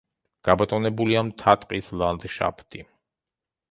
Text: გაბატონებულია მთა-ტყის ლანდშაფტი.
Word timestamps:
გაბატონებულია 0.47 1.23
მთა-ტყის 1.29 1.93
ლანდშაფტი. 2.03 2.87